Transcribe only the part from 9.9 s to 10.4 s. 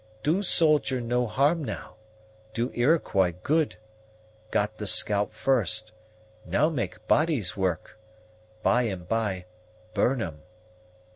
burn